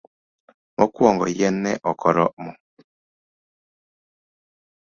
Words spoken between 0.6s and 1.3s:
mokuongo.